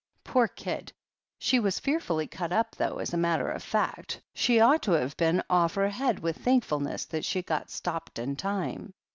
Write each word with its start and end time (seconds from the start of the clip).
Poor 0.23 0.47
kid, 0.47 0.91
she 1.37 1.59
was 1.59 1.77
fearfully 1.77 2.25
cut 2.25 2.51
up, 2.51 2.75
though 2.75 2.97
as 2.97 3.13
a 3.13 3.17
matter 3.17 3.51
of 3.51 3.61
fact 3.61 4.19
she 4.33 4.59
ought 4.59 4.81
to 4.81 4.93
have 4.93 5.15
been 5.15 5.43
off 5.47 5.75
her 5.75 5.89
head 5.89 6.17
with 6.17 6.37
thankfulness 6.39 7.05
that 7.05 7.23
she 7.23 7.43
got 7.43 7.69
stopped 7.69 8.17
in 8.17 8.35
time. 8.35 8.95